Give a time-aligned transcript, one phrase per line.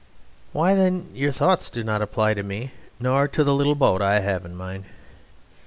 [0.51, 4.19] Why, then, your thoughts do not apply to me nor to the little boat I
[4.21, 4.85] have in mind.